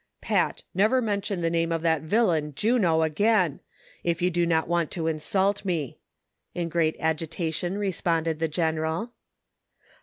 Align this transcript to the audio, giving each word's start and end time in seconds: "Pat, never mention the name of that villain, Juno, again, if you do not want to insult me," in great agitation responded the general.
"Pat, 0.19 0.63
never 0.73 0.99
mention 0.99 1.41
the 1.41 1.49
name 1.51 1.71
of 1.71 1.83
that 1.83 2.01
villain, 2.01 2.55
Juno, 2.55 3.03
again, 3.03 3.59
if 4.03 4.19
you 4.19 4.31
do 4.31 4.47
not 4.47 4.67
want 4.67 4.89
to 4.89 5.05
insult 5.05 5.63
me," 5.63 5.99
in 6.55 6.69
great 6.69 6.95
agitation 6.99 7.77
responded 7.77 8.39
the 8.39 8.47
general. 8.47 9.11